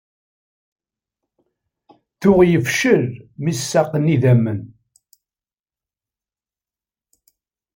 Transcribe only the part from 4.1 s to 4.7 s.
idammen.